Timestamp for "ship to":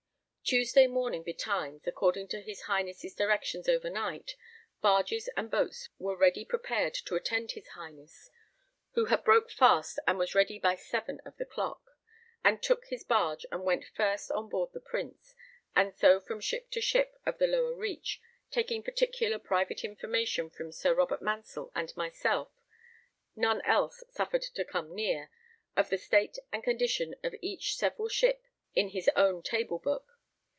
16.41-16.81